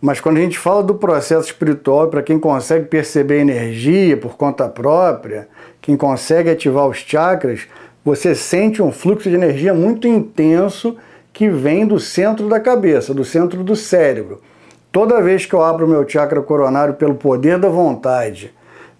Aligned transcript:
Mas 0.00 0.18
quando 0.18 0.38
a 0.38 0.40
gente 0.40 0.58
fala 0.58 0.82
do 0.82 0.94
processo 0.94 1.48
espiritual, 1.48 2.08
para 2.08 2.22
quem 2.22 2.38
consegue 2.38 2.86
perceber 2.86 3.40
energia 3.40 4.16
por 4.16 4.36
conta 4.36 4.66
própria, 4.66 5.46
quem 5.80 5.96
consegue 5.96 6.48
ativar 6.48 6.86
os 6.86 6.98
chakras, 6.98 7.68
você 8.02 8.34
sente 8.34 8.80
um 8.80 8.90
fluxo 8.90 9.28
de 9.28 9.34
energia 9.34 9.74
muito 9.74 10.08
intenso 10.08 10.96
que 11.34 11.50
vem 11.50 11.86
do 11.86 12.00
centro 12.00 12.48
da 12.48 12.58
cabeça, 12.58 13.12
do 13.12 13.24
centro 13.24 13.62
do 13.62 13.76
cérebro. 13.76 14.40
Toda 14.90 15.22
vez 15.22 15.44
que 15.44 15.54
eu 15.54 15.62
abro 15.62 15.86
meu 15.86 16.08
chakra 16.08 16.40
coronário 16.40 16.94
pelo 16.94 17.14
poder 17.14 17.58
da 17.58 17.68
vontade, 17.68 18.52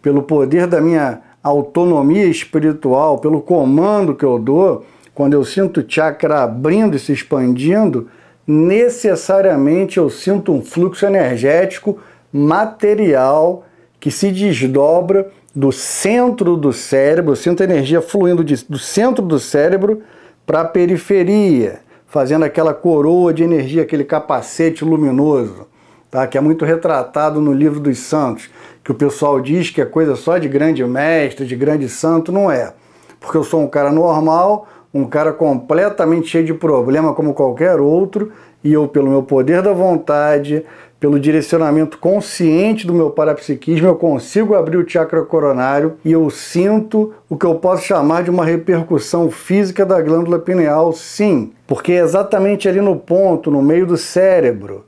pelo 0.02 0.22
poder 0.22 0.66
da 0.66 0.80
minha 0.80 1.20
autonomia 1.42 2.26
espiritual, 2.26 3.18
pelo 3.18 3.40
comando 3.40 4.14
que 4.14 4.24
eu 4.24 4.38
dou, 4.38 4.84
quando 5.14 5.32
eu 5.32 5.44
sinto 5.44 5.80
o 5.80 5.84
chakra 5.86 6.42
abrindo 6.42 6.94
e 6.94 6.98
se 6.98 7.12
expandindo, 7.12 8.08
necessariamente 8.46 9.98
eu 9.98 10.10
sinto 10.10 10.52
um 10.52 10.62
fluxo 10.62 11.06
energético 11.06 11.98
material 12.32 13.64
que 13.98 14.10
se 14.10 14.30
desdobra 14.30 15.30
do 15.54 15.72
centro 15.72 16.56
do 16.56 16.72
cérebro, 16.72 17.32
eu 17.32 17.36
sinto 17.36 17.62
energia 17.62 18.00
fluindo 18.00 18.44
de, 18.44 18.64
do 18.64 18.78
centro 18.78 19.24
do 19.24 19.38
cérebro 19.38 20.02
para 20.46 20.62
a 20.62 20.64
periferia, 20.64 21.80
fazendo 22.06 22.44
aquela 22.44 22.72
coroa 22.72 23.32
de 23.32 23.42
energia, 23.42 23.82
aquele 23.82 24.04
capacete 24.04 24.84
luminoso, 24.84 25.66
tá? 26.10 26.26
que 26.26 26.38
é 26.38 26.40
muito 26.40 26.64
retratado 26.64 27.40
no 27.40 27.52
livro 27.52 27.80
dos 27.80 27.98
santos, 27.98 28.48
que 28.82 28.90
o 28.90 28.94
pessoal 28.94 29.40
diz 29.40 29.70
que 29.70 29.80
é 29.80 29.84
coisa 29.84 30.16
só 30.16 30.38
de 30.38 30.48
grande 30.48 30.84
mestre, 30.84 31.46
de 31.46 31.56
grande 31.56 31.88
santo, 31.88 32.32
não 32.32 32.50
é. 32.50 32.72
Porque 33.20 33.36
eu 33.36 33.44
sou 33.44 33.60
um 33.62 33.68
cara 33.68 33.92
normal, 33.92 34.66
um 34.92 35.04
cara 35.04 35.32
completamente 35.32 36.28
cheio 36.28 36.44
de 36.44 36.54
problema 36.54 37.14
como 37.14 37.34
qualquer 37.34 37.80
outro, 37.80 38.32
e 38.62 38.72
eu, 38.72 38.86
pelo 38.88 39.08
meu 39.08 39.22
poder 39.22 39.62
da 39.62 39.72
vontade, 39.72 40.64
pelo 40.98 41.18
direcionamento 41.18 41.96
consciente 41.96 42.86
do 42.86 42.92
meu 42.92 43.10
parapsiquismo, 43.10 43.86
eu 43.86 43.96
consigo 43.96 44.54
abrir 44.54 44.76
o 44.76 44.86
chakra 44.86 45.22
coronário 45.22 45.94
e 46.04 46.12
eu 46.12 46.28
sinto 46.28 47.14
o 47.26 47.38
que 47.38 47.46
eu 47.46 47.54
posso 47.54 47.84
chamar 47.84 48.22
de 48.22 48.30
uma 48.30 48.44
repercussão 48.44 49.30
física 49.30 49.86
da 49.86 50.00
glândula 50.02 50.38
pineal, 50.38 50.92
sim, 50.92 51.52
porque 51.66 51.92
é 51.92 52.00
exatamente 52.00 52.68
ali 52.68 52.82
no 52.82 52.96
ponto, 52.96 53.50
no 53.50 53.62
meio 53.62 53.86
do 53.86 53.96
cérebro, 53.96 54.84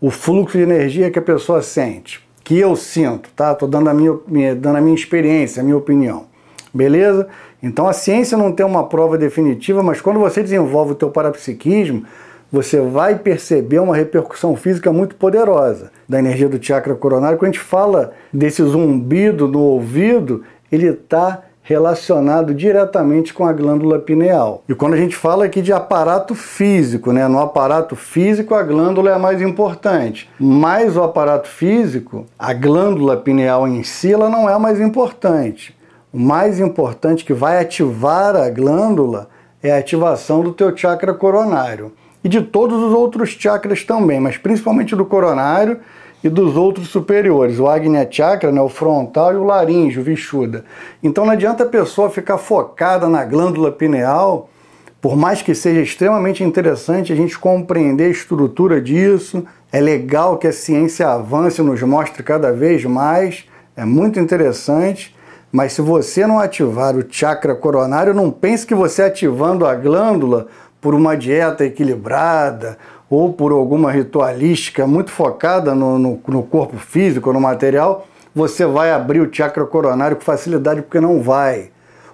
o 0.00 0.10
fluxo 0.10 0.56
de 0.56 0.64
energia 0.64 1.10
que 1.10 1.18
a 1.18 1.22
pessoa 1.22 1.60
sente, 1.60 2.26
que 2.42 2.58
eu 2.58 2.74
sinto, 2.74 3.28
tá? 3.36 3.54
Tô 3.54 3.66
dando 3.66 3.90
a 3.90 3.94
minha, 3.94 4.54
dando 4.54 4.76
a 4.76 4.80
minha 4.80 4.94
experiência, 4.94 5.60
a 5.60 5.64
minha 5.64 5.76
opinião. 5.76 6.24
Beleza? 6.72 7.28
Então 7.62 7.86
a 7.86 7.92
ciência 7.92 8.36
não 8.38 8.52
tem 8.52 8.64
uma 8.64 8.86
prova 8.86 9.18
definitiva, 9.18 9.82
mas 9.82 10.00
quando 10.00 10.18
você 10.18 10.42
desenvolve 10.42 10.92
o 10.92 10.94
teu 10.94 11.10
parapsiquismo, 11.10 12.04
você 12.52 12.80
vai 12.80 13.16
perceber 13.16 13.78
uma 13.78 13.94
repercussão 13.94 14.56
física 14.56 14.92
muito 14.92 15.14
poderosa 15.14 15.92
da 16.08 16.18
energia 16.18 16.48
do 16.48 16.62
chakra 16.62 16.94
coronário. 16.94 17.38
Quando 17.38 17.50
a 17.50 17.52
gente 17.52 17.64
fala 17.64 18.12
desse 18.32 18.62
zumbido 18.62 19.46
no 19.46 19.60
ouvido, 19.60 20.42
ele 20.72 20.88
está 20.88 21.42
relacionado 21.62 22.52
diretamente 22.52 23.32
com 23.32 23.44
a 23.44 23.52
glândula 23.52 24.00
pineal. 24.00 24.64
E 24.68 24.74
quando 24.74 24.94
a 24.94 24.96
gente 24.96 25.14
fala 25.14 25.44
aqui 25.44 25.62
de 25.62 25.72
aparato 25.72 26.34
físico, 26.34 27.12
né, 27.12 27.28
no 27.28 27.38
aparato 27.38 27.94
físico 27.94 28.56
a 28.56 28.62
glândula 28.64 29.10
é 29.10 29.14
a 29.14 29.18
mais 29.20 29.40
importante, 29.40 30.28
mas 30.36 30.96
o 30.96 31.02
aparato 31.04 31.48
físico, 31.48 32.26
a 32.36 32.52
glândula 32.52 33.16
pineal 33.16 33.68
em 33.68 33.84
si, 33.84 34.12
ela 34.12 34.28
não 34.28 34.48
é 34.50 34.52
a 34.52 34.58
mais 34.58 34.80
importante. 34.80 35.78
O 36.12 36.18
mais 36.18 36.58
importante 36.58 37.24
que 37.24 37.32
vai 37.32 37.60
ativar 37.60 38.34
a 38.34 38.50
glândula 38.50 39.28
é 39.62 39.70
a 39.70 39.78
ativação 39.78 40.42
do 40.42 40.52
teu 40.52 40.76
chakra 40.76 41.14
coronário 41.14 41.92
e 42.24 42.28
de 42.28 42.42
todos 42.42 42.82
os 42.82 42.92
outros 42.92 43.30
chakras 43.30 43.84
também, 43.84 44.18
mas 44.18 44.36
principalmente 44.36 44.96
do 44.96 45.04
coronário 45.04 45.78
e 46.22 46.28
dos 46.28 46.56
outros 46.56 46.88
superiores, 46.88 47.60
o 47.60 47.68
Agnya 47.68 48.06
Chakra, 48.10 48.50
né, 48.50 48.60
o 48.60 48.68
frontal 48.68 49.32
e 49.32 49.36
o 49.36 49.44
laríngeo, 49.44 50.02
o. 50.02 50.64
Então 51.00 51.24
não 51.24 51.32
adianta 51.32 51.62
a 51.62 51.68
pessoa 51.68 52.10
ficar 52.10 52.38
focada 52.38 53.08
na 53.08 53.24
glândula 53.24 53.70
pineal, 53.70 54.50
por 55.00 55.16
mais 55.16 55.40
que 55.40 55.54
seja 55.54 55.80
extremamente 55.80 56.42
interessante 56.42 57.12
a 57.12 57.16
gente 57.16 57.38
compreender 57.38 58.06
a 58.06 58.10
estrutura 58.10 58.82
disso, 58.82 59.46
é 59.72 59.80
legal 59.80 60.36
que 60.36 60.48
a 60.48 60.52
ciência 60.52 61.08
avance 61.08 61.60
e 61.60 61.64
nos 61.64 61.80
mostre 61.82 62.22
cada 62.24 62.52
vez 62.52 62.84
mais, 62.84 63.46
é 63.76 63.84
muito 63.84 64.18
interessante, 64.18 65.14
mas 65.52 65.72
se 65.72 65.82
você 65.82 66.26
não 66.26 66.38
ativar 66.38 66.96
o 66.96 67.04
chakra 67.08 67.54
coronário, 67.54 68.14
não 68.14 68.30
pense 68.30 68.66
que 68.66 68.74
você 68.74 69.02
ativando 69.02 69.66
a 69.66 69.74
glândula 69.74 70.46
por 70.80 70.94
uma 70.94 71.16
dieta 71.16 71.64
equilibrada 71.64 72.78
ou 73.08 73.32
por 73.32 73.50
alguma 73.50 73.90
ritualística 73.90 74.86
muito 74.86 75.10
focada 75.10 75.74
no, 75.74 75.98
no, 75.98 76.20
no 76.26 76.42
corpo 76.44 76.76
físico, 76.76 77.32
no 77.32 77.40
material, 77.40 78.06
você 78.32 78.64
vai 78.64 78.92
abrir 78.92 79.20
o 79.20 79.28
chakra 79.32 79.66
coronário 79.66 80.16
com 80.16 80.22
facilidade, 80.22 80.82
porque 80.82 81.00
não 81.00 81.20
vai. 81.20 81.70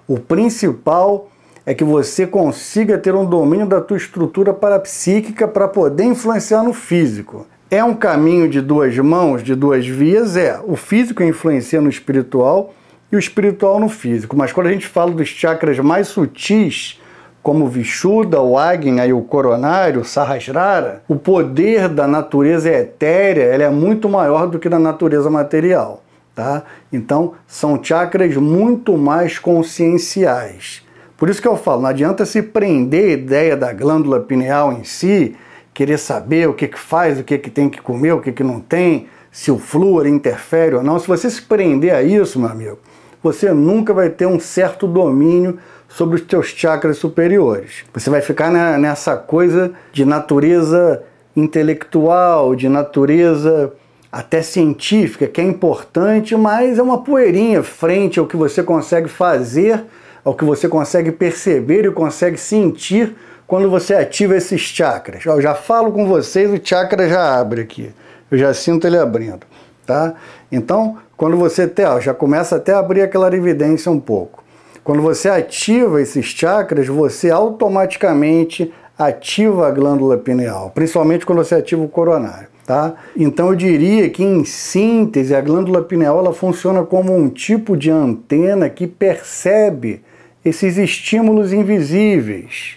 O 0.09 0.19
principal 0.19 1.29
é 1.67 1.75
que 1.75 1.85
você 1.85 2.27
consiga 2.27 2.97
ter 2.97 3.15
um 3.15 3.27
domínio 3.27 3.67
da 3.67 3.81
tua 3.81 3.99
estrutura 3.99 4.55
parapsíquica 4.55 5.47
para 5.47 5.69
poder 5.69 6.05
influenciar 6.05 6.63
no 6.63 6.73
físico. 6.73 7.47
É 7.71 7.85
um 7.85 7.95
caminho 7.95 8.49
de 8.49 8.61
duas 8.63 8.97
mãos, 8.97 9.43
de 9.43 9.55
duas 9.55 9.87
vias? 9.87 10.37
É. 10.37 10.59
O 10.65 10.77
físico 10.77 11.23
influencia 11.23 11.81
no 11.81 11.91
espiritual 11.91 12.73
e 13.11 13.17
o 13.17 13.19
espiritual 13.19 13.79
no 13.79 13.89
físico. 13.89 14.37
Mas 14.37 14.53
quando 14.53 14.69
a 14.69 14.73
gente 14.73 14.87
fala 14.87 15.11
dos 15.11 15.29
chakras 15.29 15.79
mais 15.79 16.09
sutis, 16.09 17.01
como 17.43 17.67
o 17.67 17.69
Vishuddha, 17.69 18.41
o 18.41 18.59
Agnya 18.59 19.07
e 19.07 19.13
o 19.13 19.23
coronário, 19.23 20.01
o 20.01 20.05
Sahasrara, 20.05 21.03
o 21.09 21.15
poder 21.15 21.89
da 21.89 22.07
natureza 22.07 22.71
etérea 22.71 23.45
ela 23.45 23.63
é 23.63 23.71
muito 23.71 24.09
maior 24.09 24.49
do 24.49 24.59
que 24.59 24.69
da 24.69 24.79
natureza 24.79 25.31
material. 25.31 26.03
Tá? 26.35 26.65
Então, 26.93 27.35
são 27.47 27.83
chakras 27.83 28.37
muito 28.37 28.99
mais 28.99 29.39
conscienciais. 29.39 30.85
Por 31.17 31.31
isso 31.31 31.41
que 31.41 31.49
eu 31.49 31.57
falo, 31.57 31.83
não 31.83 31.89
adianta 31.89 32.27
se 32.27 32.43
prender 32.43 33.05
a 33.05 33.13
ideia 33.13 33.57
da 33.57 33.73
glândula 33.73 34.21
pineal 34.21 34.73
em 34.73 34.85
si, 34.85 35.35
querer 35.73 35.99
saber 35.99 36.49
o 36.49 36.53
que, 36.53 36.69
que 36.69 36.79
faz, 36.79 37.19
o 37.19 37.25
que, 37.25 37.39
que 37.39 37.49
tem 37.49 37.71
que 37.71 37.81
comer, 37.81 38.13
o 38.13 38.21
que, 38.21 38.33
que 38.33 38.43
não 38.43 38.61
tem, 38.61 39.07
se 39.37 39.51
o 39.51 39.59
flúor 39.59 40.07
interfere 40.07 40.77
ou 40.77 40.83
não. 40.83 40.99
Se 40.99 41.07
você 41.07 41.29
se 41.29 41.43
prender 41.43 41.95
a 41.95 42.03
isso, 42.03 42.41
meu 42.41 42.49
amigo, 42.49 42.79
você 43.23 43.53
nunca 43.53 43.93
vai 43.93 44.09
ter 44.09 44.25
um 44.25 44.41
certo 44.41 44.87
domínio 44.87 45.59
sobre 45.91 46.17
os 46.17 46.23
teus 46.23 46.47
chakras 46.47 46.97
superiores. 46.97 47.85
Você 47.93 48.09
vai 48.09 48.23
ficar 48.23 48.51
nessa 48.79 49.15
coisa 49.15 49.73
de 49.93 50.07
natureza 50.07 51.03
intelectual, 51.37 52.57
de 52.57 52.67
natureza 52.67 53.75
até 54.11 54.41
científica, 54.41 55.27
que 55.27 55.43
é 55.43 55.45
importante, 55.45 56.35
mas 56.35 56.79
é 56.79 56.83
uma 56.83 57.05
poeirinha 57.05 57.63
frente 57.63 58.19
ao 58.19 58.27
que 58.27 58.39
você 58.39 58.63
consegue 58.63 59.07
fazer, 59.07 59.85
ao 60.25 60.33
que 60.33 60.47
você 60.47 60.67
consegue 60.67 61.13
perceber 61.13 61.85
e 61.85 61.91
consegue 61.91 62.39
sentir 62.39 63.15
quando 63.47 63.69
você 63.69 63.93
ativa 63.93 64.35
esses 64.35 64.63
chakras. 64.63 65.27
Eu 65.27 65.43
já 65.43 65.55
falo 65.55 65.93
com 65.93 66.09
vocês, 66.09 66.51
o 66.51 66.59
chakra 66.67 67.07
já 67.07 67.39
abre 67.39 67.61
aqui. 67.61 67.93
Eu 68.31 68.39
já 68.39 68.53
sinto 68.53 68.87
ele 68.87 68.99
abrindo, 68.99 69.47
tá? 69.87 70.15
Então, 70.51 70.99
quando 71.17 71.37
você 71.37 71.63
até, 71.63 72.01
já 72.01 72.13
começa 72.13 72.57
até 72.57 72.73
a 72.73 72.79
abrir 72.79 73.03
aquela 73.03 73.35
evidência 73.35 73.91
um 73.91 74.01
pouco. 74.01 74.45
Quando 74.83 75.03
você 75.03 75.29
ativa 75.29 76.01
esses 76.01 76.27
chakras, 76.27 76.87
você 76.87 77.31
automaticamente 77.31 78.73
ativa 78.99 79.67
a 79.67 79.71
glândula 79.71 80.17
pineal, 80.17 80.71
principalmente 80.75 81.27
quando 81.27 81.39
você 81.39 81.57
ativa 81.57 81.83
o 81.83 81.89
coronário. 81.89 82.49
Tá? 82.67 82.95
Então 83.17 83.51
eu 83.51 83.55
diria 83.55 84.11
que 84.11 84.25
em 84.25 84.45
síntese 84.45 85.35
a 85.37 85.41
glândula 85.41 85.83
pineal 85.83 86.19
ela 86.19 86.33
funciona 86.33 86.83
como 86.83 87.17
um 87.17 87.29
tipo 87.29 87.77
de 87.77 87.93
antena 87.93 88.69
que 88.69 88.89
percebe 88.89 90.03
esses 90.45 90.77
estímulos 90.77 91.53
invisíveis. 91.53 92.77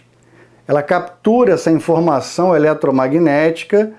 Ela 0.68 0.84
captura 0.84 1.54
essa 1.54 1.72
informação 1.72 2.56
eletromagnética 2.56 3.92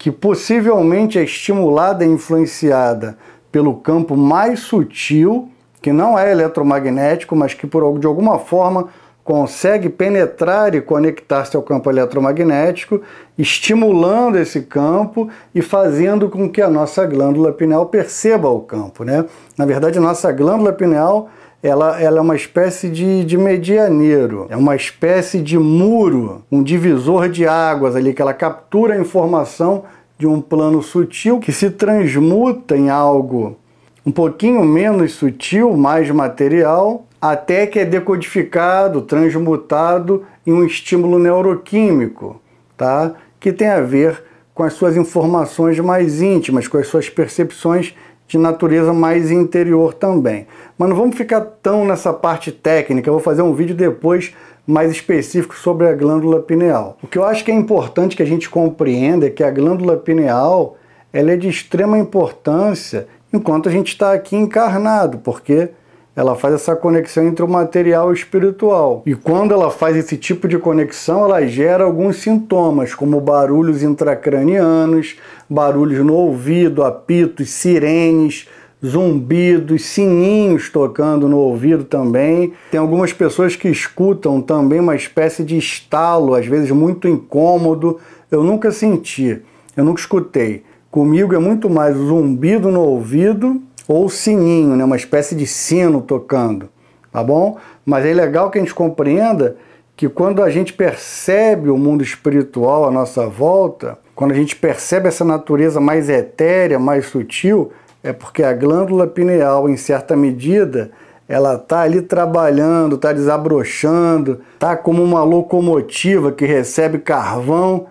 que 0.00 0.10
possivelmente 0.10 1.18
é 1.18 1.22
estimulada 1.22 2.06
e 2.06 2.08
influenciada 2.08 3.18
pelo 3.52 3.74
campo 3.74 4.16
mais 4.16 4.60
sutil 4.60 5.50
que 5.82 5.92
não 5.92 6.18
é 6.18 6.32
eletromagnético, 6.32 7.36
mas 7.36 7.52
que 7.52 7.66
por 7.66 7.98
de 7.98 8.06
alguma 8.06 8.38
forma 8.38 8.88
consegue 9.22 9.90
penetrar 9.90 10.74
e 10.74 10.80
conectar-se 10.80 11.54
ao 11.54 11.62
campo 11.62 11.90
eletromagnético, 11.90 13.02
estimulando 13.36 14.38
esse 14.38 14.62
campo 14.62 15.28
e 15.54 15.60
fazendo 15.60 16.30
com 16.30 16.48
que 16.48 16.62
a 16.62 16.70
nossa 16.70 17.04
glândula 17.04 17.52
pineal 17.52 17.84
perceba 17.84 18.48
o 18.48 18.60
campo. 18.60 19.04
Né? 19.04 19.26
Na 19.58 19.66
verdade, 19.66 19.98
a 19.98 20.02
nossa 20.02 20.32
glândula 20.32 20.72
pineal 20.72 21.28
ela, 21.62 22.00
ela 22.00 22.18
é 22.18 22.20
uma 22.20 22.36
espécie 22.36 22.88
de, 22.88 23.24
de 23.24 23.36
medianeiro, 23.36 24.46
é 24.48 24.56
uma 24.56 24.74
espécie 24.74 25.40
de 25.40 25.58
muro, 25.58 26.42
um 26.50 26.62
divisor 26.62 27.28
de 27.28 27.46
águas 27.46 27.94
ali, 27.94 28.14
que 28.14 28.22
ela 28.22 28.32
captura 28.32 28.94
a 28.94 29.00
informação 29.00 29.84
de 30.18 30.26
um 30.26 30.40
plano 30.40 30.82
sutil 30.82 31.38
que 31.38 31.52
se 31.52 31.70
transmuta 31.70 32.76
em 32.76 32.88
algo 32.88 33.56
um 34.04 34.10
pouquinho 34.10 34.64
menos 34.64 35.12
sutil, 35.12 35.76
mais 35.76 36.10
material, 36.10 37.06
até 37.20 37.66
que 37.66 37.78
é 37.78 37.84
decodificado, 37.84 39.02
transmutado 39.02 40.24
em 40.46 40.52
um 40.52 40.64
estímulo 40.64 41.18
neuroquímico, 41.18 42.40
tá? 42.76 43.12
que 43.38 43.52
tem 43.52 43.68
a 43.68 43.80
ver 43.80 44.22
com 44.54 44.62
as 44.62 44.72
suas 44.72 44.96
informações 44.96 45.78
mais 45.78 46.20
íntimas, 46.22 46.66
com 46.66 46.78
as 46.78 46.86
suas 46.86 47.08
percepções 47.08 47.94
de 48.30 48.38
natureza 48.38 48.92
mais 48.92 49.28
interior 49.32 49.92
também. 49.92 50.46
Mas 50.78 50.88
não 50.88 50.96
vamos 50.96 51.16
ficar 51.16 51.40
tão 51.40 51.84
nessa 51.84 52.12
parte 52.12 52.52
técnica, 52.52 53.08
eu 53.08 53.14
vou 53.14 53.22
fazer 53.22 53.42
um 53.42 53.52
vídeo 53.52 53.74
depois 53.74 54.32
mais 54.64 54.92
específico 54.92 55.56
sobre 55.56 55.88
a 55.88 55.94
glândula 55.94 56.40
pineal. 56.40 56.96
O 57.02 57.08
que 57.08 57.18
eu 57.18 57.24
acho 57.24 57.44
que 57.44 57.50
é 57.50 57.54
importante 57.54 58.14
que 58.14 58.22
a 58.22 58.26
gente 58.26 58.48
compreenda 58.48 59.26
é 59.26 59.30
que 59.30 59.42
a 59.42 59.50
glândula 59.50 59.96
pineal 59.96 60.76
ela 61.12 61.32
é 61.32 61.36
de 61.36 61.48
extrema 61.48 61.98
importância 61.98 63.08
enquanto 63.32 63.68
a 63.68 63.72
gente 63.72 63.88
está 63.88 64.12
aqui 64.12 64.36
encarnado, 64.36 65.18
porque 65.18 65.70
ela 66.20 66.36
faz 66.36 66.52
essa 66.52 66.76
conexão 66.76 67.26
entre 67.26 67.42
o 67.42 67.48
material 67.48 68.08
e 68.08 68.10
o 68.10 68.14
espiritual. 68.14 69.02
E 69.06 69.14
quando 69.14 69.54
ela 69.54 69.70
faz 69.70 69.96
esse 69.96 70.18
tipo 70.18 70.46
de 70.46 70.58
conexão, 70.58 71.24
ela 71.24 71.46
gera 71.46 71.84
alguns 71.84 72.16
sintomas, 72.16 72.94
como 72.94 73.18
barulhos 73.22 73.82
intracranianos, 73.82 75.16
barulhos 75.48 76.04
no 76.04 76.12
ouvido, 76.12 76.84
apitos, 76.84 77.48
sirenes, 77.48 78.46
zumbidos, 78.84 79.86
sininhos 79.86 80.68
tocando 80.68 81.26
no 81.26 81.38
ouvido 81.38 81.84
também. 81.84 82.52
Tem 82.70 82.78
algumas 82.78 83.14
pessoas 83.14 83.56
que 83.56 83.70
escutam 83.70 84.42
também 84.42 84.78
uma 84.78 84.94
espécie 84.94 85.42
de 85.42 85.56
estalo, 85.56 86.34
às 86.34 86.44
vezes 86.44 86.70
muito 86.70 87.08
incômodo. 87.08 87.98
Eu 88.30 88.42
nunca 88.42 88.70
senti, 88.70 89.40
eu 89.74 89.84
nunca 89.86 90.00
escutei. 90.00 90.64
Comigo 90.90 91.34
é 91.34 91.38
muito 91.38 91.70
mais 91.70 91.96
zumbido 91.96 92.70
no 92.70 92.80
ouvido 92.80 93.62
ou 93.92 94.08
sininho, 94.08 94.76
né? 94.76 94.84
uma 94.84 94.94
espécie 94.94 95.34
de 95.34 95.48
sino 95.48 96.00
tocando, 96.00 96.68
tá 97.10 97.24
bom? 97.24 97.56
Mas 97.84 98.06
é 98.06 98.14
legal 98.14 98.48
que 98.48 98.56
a 98.56 98.60
gente 98.60 98.72
compreenda 98.72 99.56
que 99.96 100.08
quando 100.08 100.44
a 100.44 100.48
gente 100.48 100.72
percebe 100.72 101.68
o 101.70 101.76
mundo 101.76 102.00
espiritual 102.00 102.86
à 102.86 102.90
nossa 102.92 103.26
volta, 103.26 103.98
quando 104.14 104.30
a 104.30 104.36
gente 104.36 104.54
percebe 104.54 105.08
essa 105.08 105.24
natureza 105.24 105.80
mais 105.80 106.08
etérea, 106.08 106.78
mais 106.78 107.06
sutil, 107.06 107.72
é 108.00 108.12
porque 108.12 108.44
a 108.44 108.52
glândula 108.52 109.08
pineal, 109.08 109.68
em 109.68 109.76
certa 109.76 110.14
medida, 110.16 110.92
ela 111.28 111.54
está 111.54 111.80
ali 111.80 112.00
trabalhando, 112.00 112.94
está 112.94 113.12
desabrochando, 113.12 114.40
está 114.54 114.76
como 114.76 115.02
uma 115.02 115.24
locomotiva 115.24 116.30
que 116.30 116.44
recebe 116.44 116.98
carvão 116.98 117.88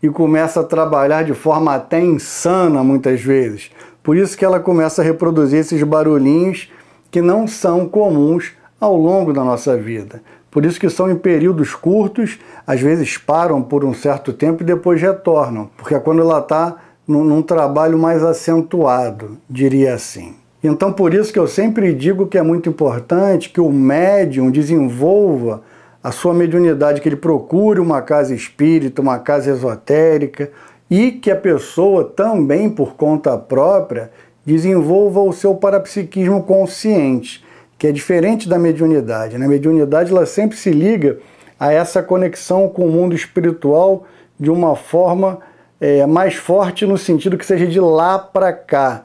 e 0.00 0.08
começa 0.08 0.60
a 0.60 0.64
trabalhar 0.64 1.24
de 1.24 1.34
forma 1.34 1.74
até 1.74 2.00
insana 2.00 2.84
muitas 2.84 3.20
vezes. 3.20 3.72
Por 4.02 4.16
isso 4.16 4.36
que 4.36 4.44
ela 4.44 4.60
começa 4.60 5.02
a 5.02 5.04
reproduzir 5.04 5.60
esses 5.60 5.82
barulhinhos 5.82 6.70
que 7.10 7.20
não 7.20 7.46
são 7.46 7.88
comuns 7.88 8.52
ao 8.80 8.96
longo 8.96 9.32
da 9.32 9.44
nossa 9.44 9.76
vida. 9.76 10.22
Por 10.50 10.64
isso 10.64 10.80
que 10.80 10.88
são 10.88 11.10
em 11.10 11.16
períodos 11.16 11.74
curtos, 11.74 12.38
às 12.66 12.80
vezes 12.80 13.16
param 13.16 13.62
por 13.62 13.84
um 13.84 13.94
certo 13.94 14.32
tempo 14.32 14.62
e 14.62 14.66
depois 14.66 15.00
retornam, 15.00 15.70
porque 15.76 15.94
é 15.94 16.00
quando 16.00 16.22
ela 16.22 16.38
está 16.38 16.76
num, 17.06 17.22
num 17.22 17.42
trabalho 17.42 17.98
mais 17.98 18.24
acentuado, 18.24 19.38
diria 19.48 19.94
assim. 19.94 20.34
Então, 20.62 20.92
por 20.92 21.14
isso 21.14 21.32
que 21.32 21.38
eu 21.38 21.46
sempre 21.46 21.94
digo 21.94 22.26
que 22.26 22.36
é 22.36 22.42
muito 22.42 22.68
importante 22.68 23.48
que 23.48 23.60
o 23.60 23.70
médium 23.70 24.50
desenvolva 24.50 25.62
a 26.02 26.10
sua 26.10 26.34
mediunidade, 26.34 27.00
que 27.00 27.08
ele 27.08 27.16
procure 27.16 27.78
uma 27.78 28.02
casa 28.02 28.34
espírita, 28.34 29.02
uma 29.02 29.18
casa 29.18 29.50
esotérica 29.50 30.50
e 30.90 31.12
que 31.12 31.30
a 31.30 31.36
pessoa 31.36 32.04
também, 32.04 32.68
por 32.68 32.94
conta 32.96 33.38
própria, 33.38 34.10
desenvolva 34.44 35.20
o 35.20 35.32
seu 35.32 35.54
parapsiquismo 35.54 36.42
consciente, 36.42 37.44
que 37.78 37.86
é 37.86 37.92
diferente 37.92 38.48
da 38.48 38.58
mediunidade. 38.58 39.34
Na 39.34 39.46
né? 39.46 39.48
mediunidade, 39.48 40.10
ela 40.10 40.26
sempre 40.26 40.56
se 40.56 40.70
liga 40.70 41.18
a 41.58 41.72
essa 41.72 42.02
conexão 42.02 42.68
com 42.68 42.86
o 42.86 42.90
mundo 42.90 43.14
espiritual 43.14 44.04
de 44.38 44.50
uma 44.50 44.74
forma 44.74 45.38
é, 45.80 46.04
mais 46.06 46.34
forte, 46.34 46.84
no 46.84 46.98
sentido 46.98 47.38
que 47.38 47.46
seja 47.46 47.66
de 47.66 47.78
lá 47.78 48.18
para 48.18 48.52
cá. 48.52 49.04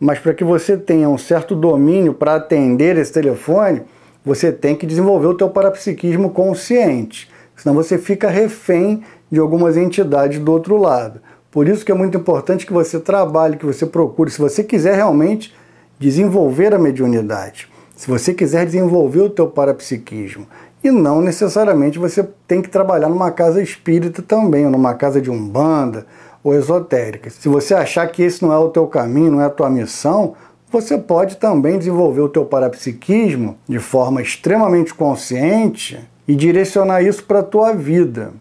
Mas 0.00 0.18
para 0.18 0.32
que 0.32 0.44
você 0.44 0.76
tenha 0.76 1.08
um 1.08 1.18
certo 1.18 1.54
domínio 1.54 2.14
para 2.14 2.36
atender 2.36 2.96
esse 2.96 3.12
telefone, 3.12 3.82
você 4.24 4.50
tem 4.50 4.74
que 4.74 4.86
desenvolver 4.86 5.26
o 5.26 5.34
teu 5.34 5.48
parapsiquismo 5.48 6.30
consciente, 6.30 7.30
senão 7.54 7.74
você 7.74 7.96
fica 7.96 8.28
refém 8.28 9.02
de 9.30 9.40
algumas 9.40 9.76
entidades 9.76 10.38
do 10.38 10.52
outro 10.52 10.76
lado. 10.76 11.20
Por 11.50 11.68
isso 11.68 11.84
que 11.84 11.92
é 11.92 11.94
muito 11.94 12.18
importante 12.18 12.66
que 12.66 12.72
você 12.72 13.00
trabalhe, 13.00 13.56
que 13.56 13.66
você 13.66 13.86
procure, 13.86 14.30
se 14.30 14.38
você 14.38 14.62
quiser 14.62 14.94
realmente 14.94 15.54
desenvolver 15.98 16.74
a 16.74 16.78
mediunidade, 16.78 17.68
se 17.96 18.08
você 18.08 18.34
quiser 18.34 18.66
desenvolver 18.66 19.20
o 19.20 19.30
teu 19.30 19.46
parapsiquismo, 19.46 20.46
e 20.84 20.90
não 20.90 21.20
necessariamente 21.20 21.98
você 21.98 22.28
tem 22.46 22.60
que 22.60 22.68
trabalhar 22.68 23.08
numa 23.08 23.30
casa 23.30 23.62
espírita 23.62 24.22
também, 24.22 24.66
ou 24.66 24.70
numa 24.70 24.94
casa 24.94 25.20
de 25.20 25.30
umbanda 25.30 26.06
ou 26.44 26.54
esotérica. 26.54 27.30
Se 27.30 27.48
você 27.48 27.74
achar 27.74 28.06
que 28.06 28.22
esse 28.22 28.44
não 28.44 28.52
é 28.52 28.58
o 28.58 28.68
teu 28.68 28.86
caminho, 28.86 29.32
não 29.32 29.40
é 29.40 29.46
a 29.46 29.50
tua 29.50 29.68
missão, 29.68 30.34
você 30.70 30.98
pode 30.98 31.36
também 31.38 31.78
desenvolver 31.78 32.20
o 32.20 32.28
teu 32.28 32.44
parapsiquismo 32.44 33.56
de 33.68 33.78
forma 33.78 34.20
extremamente 34.20 34.92
consciente 34.94 35.98
e 36.28 36.34
direcionar 36.34 37.02
isso 37.02 37.24
para 37.24 37.40
a 37.40 37.42
tua 37.42 37.72
vida. 37.72 38.32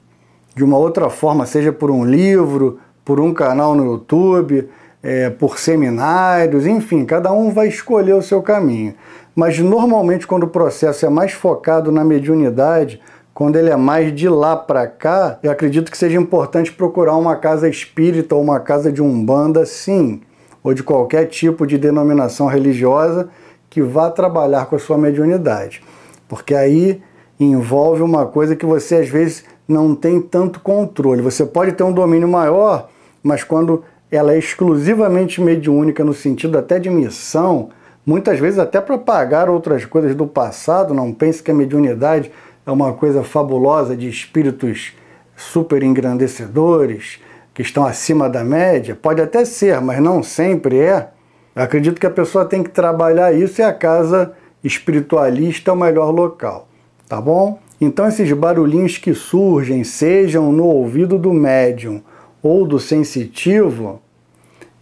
De 0.56 0.64
uma 0.64 0.78
outra 0.78 1.10
forma, 1.10 1.46
seja 1.46 1.72
por 1.72 1.92
um 1.92 2.06
livro, 2.06 2.80
por 3.04 3.20
um 3.20 3.34
canal 3.34 3.76
no 3.76 3.86
YouTube, 3.86 4.68
é, 5.04 5.30
por 5.30 5.60
seminários, 5.60 6.66
enfim, 6.66 7.06
cada 7.06 7.32
um 7.32 7.52
vai 7.52 7.68
escolher 7.68 8.14
o 8.14 8.22
seu 8.22 8.42
caminho. 8.42 8.96
Mas 9.36 9.60
normalmente, 9.60 10.26
quando 10.26 10.44
o 10.44 10.48
processo 10.48 11.06
é 11.06 11.10
mais 11.10 11.34
focado 11.34 11.92
na 11.92 12.04
mediunidade, 12.04 13.00
quando 13.34 13.58
ele 13.58 13.70
é 13.70 13.76
mais 13.76 14.16
de 14.16 14.30
lá 14.30 14.56
para 14.56 14.88
cá, 14.88 15.38
eu 15.44 15.52
acredito 15.52 15.92
que 15.92 15.98
seja 15.98 16.18
importante 16.18 16.72
procurar 16.72 17.18
uma 17.18 17.36
casa 17.36 17.68
espírita 17.68 18.34
ou 18.34 18.42
uma 18.42 18.62
casa 18.62 18.92
de 18.92 19.02
umbanda, 19.02 19.66
sim 19.66 20.22
ou 20.64 20.74
de 20.74 20.82
qualquer 20.82 21.26
tipo 21.26 21.68
de 21.68 21.78
denominação 21.78 22.48
religiosa 22.48 23.30
que 23.70 23.84
vá 23.84 24.10
trabalhar 24.10 24.66
com 24.66 24.76
a 24.76 24.80
sua 24.80 24.98
mediunidade. 24.98 25.84
Porque 26.28 26.56
aí 26.56 27.04
envolve 27.40 28.02
uma 28.02 28.26
coisa 28.26 28.56
que 28.56 28.66
você 28.66 28.96
às 28.96 29.10
vezes 29.10 29.44
não 29.68 29.96
tem 29.96 30.22
tanto 30.22 30.60
controle. 30.60 31.22
Você 31.22 31.46
pode 31.46 31.74
ter 31.74 31.84
um 31.84 31.92
domínio 31.92 32.28
maior, 32.28 32.90
mas 33.24 33.44
quando 33.44 33.84
ela 34.12 34.34
é 34.34 34.38
exclusivamente 34.38 35.42
mediúnica 35.42 36.04
no 36.04 36.14
sentido 36.14 36.58
até 36.58 36.80
de 36.80 36.90
missão, 36.90 37.70
muitas 38.06 38.40
vezes 38.40 38.60
até 38.60 38.80
para 38.80 38.98
pagar 38.98 39.50
outras 39.50 39.86
coisas 39.86 40.16
do 40.16 40.28
passado, 40.28 40.94
não 40.94 41.12
pense 41.12 41.42
que 41.42 41.52
a 41.52 41.56
mediunidade 41.56 42.32
é 42.66 42.72
uma 42.72 42.94
coisa 42.94 43.24
fabulosa 43.24 43.96
de 43.96 44.08
espíritos 44.08 44.94
super 45.36 45.84
engrandecedores, 45.84 47.20
que 47.54 47.62
estão 47.62 47.86
acima 47.86 48.30
da 48.30 48.44
média, 48.44 48.96
pode 48.96 49.22
até 49.22 49.46
ser, 49.46 49.80
mas 49.80 50.00
não 50.02 50.22
sempre 50.22 50.80
é. 50.80 51.10
Acredito 51.56 52.00
que 52.00 52.06
a 52.06 52.12
pessoa 52.12 52.46
tem 52.46 52.62
que 52.62 52.70
trabalhar 52.70 53.34
isso 53.34 53.62
e 53.62 53.64
a 53.64 53.74
casa 53.74 54.34
espiritualista 54.62 55.72
é 55.72 55.74
o 55.74 55.78
melhor 55.78 56.12
local, 56.12 56.68
tá 57.08 57.22
bom? 57.22 57.60
Então 57.80 58.08
esses 58.08 58.32
barulhinhos 58.32 58.98
que 58.98 59.14
surgem, 59.14 59.84
sejam 59.84 60.52
no 60.52 60.66
ouvido 60.66 61.18
do 61.18 61.34
médium 61.34 62.02
ou 62.42 62.66
do 62.66 62.80
sensitivo, 62.80 64.02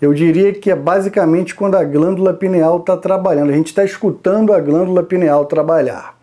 eu 0.01 0.13
diria 0.13 0.53
que 0.53 0.69
é 0.69 0.75
basicamente 0.75 1.55
quando 1.55 1.75
a 1.75 1.83
glândula 1.83 2.33
pineal 2.33 2.79
está 2.79 2.97
trabalhando. 2.97 3.51
A 3.51 3.53
gente 3.53 3.67
está 3.67 3.85
escutando 3.85 4.51
a 4.51 4.59
glândula 4.59 5.01
pineal 5.01 5.45
trabalhar. 5.45 6.17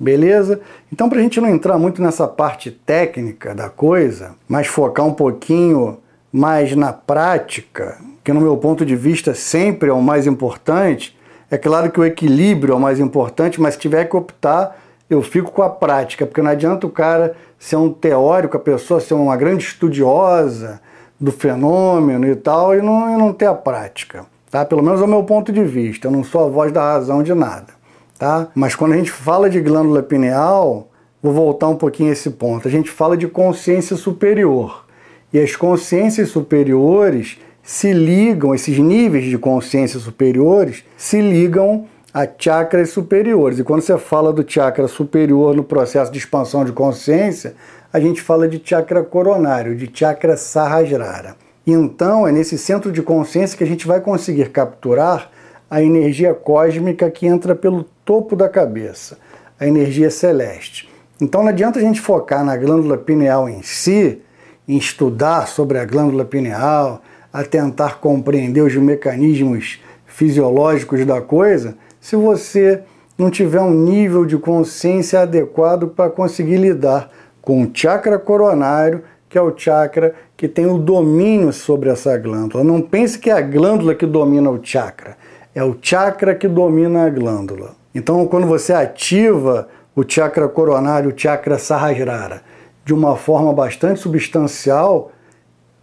Beleza? 0.00 0.60
Então, 0.92 1.08
para 1.08 1.18
a 1.18 1.22
gente 1.22 1.40
não 1.40 1.48
entrar 1.48 1.78
muito 1.78 2.02
nessa 2.02 2.26
parte 2.26 2.70
técnica 2.70 3.54
da 3.54 3.68
coisa, 3.68 4.34
mas 4.48 4.66
focar 4.66 5.06
um 5.06 5.12
pouquinho 5.12 5.98
mais 6.32 6.74
na 6.74 6.92
prática, 6.92 7.98
que 8.22 8.32
no 8.32 8.40
meu 8.40 8.56
ponto 8.56 8.84
de 8.84 8.96
vista 8.96 9.34
sempre 9.34 9.88
é 9.88 9.92
o 9.92 10.02
mais 10.02 10.26
importante, 10.26 11.16
é 11.50 11.56
claro 11.56 11.90
que 11.90 12.00
o 12.00 12.04
equilíbrio 12.04 12.72
é 12.72 12.76
o 12.76 12.80
mais 12.80 12.98
importante, 12.98 13.60
mas 13.60 13.74
se 13.74 13.80
tiver 13.80 14.04
que 14.06 14.16
optar, 14.16 14.76
eu 15.08 15.22
fico 15.22 15.50
com 15.52 15.62
a 15.62 15.70
prática, 15.70 16.26
porque 16.26 16.42
não 16.42 16.50
adianta 16.50 16.86
o 16.86 16.90
cara 16.90 17.36
ser 17.58 17.76
um 17.76 17.92
teórico, 17.92 18.56
a 18.56 18.60
pessoa 18.60 19.00
ser 19.00 19.14
uma 19.14 19.36
grande 19.36 19.64
estudiosa 19.64 20.80
do 21.18 21.32
fenômeno 21.32 22.26
e 22.26 22.36
tal, 22.36 22.74
e 22.74 22.82
não, 22.82 23.14
e 23.14 23.16
não 23.16 23.32
ter 23.32 23.46
a 23.46 23.54
prática. 23.54 24.26
Tá? 24.50 24.64
Pelo 24.64 24.82
menos 24.82 25.00
é 25.00 25.04
o 25.04 25.08
meu 25.08 25.24
ponto 25.24 25.52
de 25.52 25.64
vista, 25.64 26.08
eu 26.08 26.12
não 26.12 26.22
sou 26.22 26.44
a 26.44 26.48
voz 26.48 26.72
da 26.72 26.82
razão 26.82 27.22
de 27.22 27.34
nada 27.34 27.76
tá? 28.18 28.48
Mas 28.54 28.74
quando 28.74 28.92
a 28.92 28.96
gente 28.96 29.10
fala 29.10 29.48
de 29.48 29.60
glândula 29.60 30.02
pineal, 30.02 30.88
vou 31.22 31.32
voltar 31.32 31.68
um 31.68 31.76
pouquinho 31.76 32.10
a 32.10 32.12
esse 32.12 32.30
ponto. 32.30 32.66
A 32.66 32.70
gente 32.70 32.90
fala 32.90 33.16
de 33.16 33.26
consciência 33.26 33.96
superior. 33.96 34.84
E 35.32 35.38
as 35.38 35.56
consciências 35.56 36.28
superiores 36.30 37.38
se 37.62 37.92
ligam, 37.92 38.54
esses 38.54 38.78
níveis 38.78 39.24
de 39.24 39.36
consciência 39.36 39.98
superiores 39.98 40.84
se 40.96 41.20
ligam 41.20 41.86
a 42.16 42.26
chakras 42.26 42.88
superiores. 42.88 43.58
E 43.58 43.62
quando 43.62 43.82
você 43.82 43.98
fala 43.98 44.32
do 44.32 44.42
chakra 44.50 44.88
superior 44.88 45.54
no 45.54 45.62
processo 45.62 46.10
de 46.10 46.16
expansão 46.16 46.64
de 46.64 46.72
consciência, 46.72 47.54
a 47.92 48.00
gente 48.00 48.22
fala 48.22 48.48
de 48.48 48.58
chakra 48.64 49.02
coronário, 49.02 49.76
de 49.76 49.90
chakra 49.92 50.34
sahasrara. 50.34 51.36
Então, 51.66 52.26
é 52.26 52.32
nesse 52.32 52.56
centro 52.56 52.90
de 52.90 53.02
consciência 53.02 53.58
que 53.58 53.64
a 53.64 53.66
gente 53.66 53.86
vai 53.86 54.00
conseguir 54.00 54.48
capturar 54.48 55.30
a 55.68 55.82
energia 55.82 56.32
cósmica 56.32 57.10
que 57.10 57.26
entra 57.26 57.54
pelo 57.54 57.84
topo 58.02 58.34
da 58.34 58.48
cabeça, 58.48 59.18
a 59.60 59.66
energia 59.66 60.10
celeste. 60.10 60.88
Então 61.20 61.42
não 61.42 61.50
adianta 61.50 61.78
a 61.78 61.82
gente 61.82 62.00
focar 62.00 62.42
na 62.42 62.56
glândula 62.56 62.96
pineal 62.96 63.46
em 63.46 63.60
si 63.62 64.22
em 64.66 64.78
estudar 64.78 65.46
sobre 65.46 65.76
a 65.78 65.84
glândula 65.84 66.24
pineal, 66.24 67.02
a 67.30 67.44
tentar 67.44 68.00
compreender 68.00 68.62
os 68.62 68.74
mecanismos 68.74 69.82
fisiológicos 70.06 71.04
da 71.04 71.20
coisa, 71.20 71.76
se 72.06 72.14
você 72.14 72.82
não 73.18 73.32
tiver 73.32 73.60
um 73.60 73.74
nível 73.74 74.24
de 74.24 74.38
consciência 74.38 75.22
adequado 75.22 75.88
para 75.88 76.08
conseguir 76.08 76.56
lidar 76.56 77.10
com 77.42 77.64
o 77.64 77.70
chakra 77.74 78.16
coronário, 78.16 79.02
que 79.28 79.36
é 79.36 79.42
o 79.42 79.52
chakra 79.58 80.14
que 80.36 80.46
tem 80.46 80.66
o 80.66 80.78
domínio 80.78 81.52
sobre 81.52 81.90
essa 81.90 82.16
glândula. 82.16 82.62
Não 82.62 82.80
pense 82.80 83.18
que 83.18 83.28
é 83.28 83.32
a 83.32 83.40
glândula 83.40 83.92
que 83.92 84.06
domina 84.06 84.48
o 84.48 84.60
chakra, 84.62 85.16
é 85.52 85.64
o 85.64 85.76
chakra 85.82 86.32
que 86.36 86.46
domina 86.46 87.06
a 87.06 87.10
glândula. 87.10 87.74
Então, 87.92 88.24
quando 88.28 88.46
você 88.46 88.72
ativa 88.72 89.66
o 89.96 90.04
chakra 90.06 90.46
coronário, 90.46 91.10
o 91.10 91.18
chakra 91.18 91.58
sahasrara, 91.58 92.40
de 92.84 92.94
uma 92.94 93.16
forma 93.16 93.52
bastante 93.52 93.98
substancial, 93.98 95.10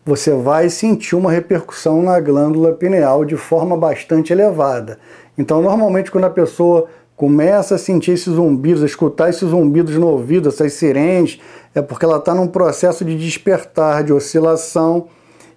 você 0.06 0.34
vai 0.34 0.70
sentir 0.70 1.16
uma 1.16 1.32
repercussão 1.32 2.02
na 2.02 2.20
glândula 2.20 2.74
pineal 2.74 3.24
de 3.24 3.38
forma 3.38 3.78
bastante 3.78 4.34
elevada. 4.34 5.00
Então, 5.38 5.62
normalmente, 5.62 6.12
quando 6.12 6.26
a 6.26 6.30
pessoa 6.30 6.88
começa 7.16 7.76
a 7.76 7.78
sentir 7.78 8.12
esses 8.12 8.34
zumbidos, 8.34 8.84
a 8.84 8.86
escutar 8.86 9.30
esses 9.30 9.50
zumbidos 9.50 9.96
no 9.96 10.08
ouvido, 10.08 10.50
essas 10.50 10.74
sirenes, 10.74 11.40
é 11.74 11.82
porque 11.82 12.04
ela 12.04 12.18
está 12.18 12.36
num 12.36 12.48
processo 12.48 13.06
de 13.06 13.18
despertar, 13.18 14.04
de 14.04 14.12
oscilação, 14.12 15.08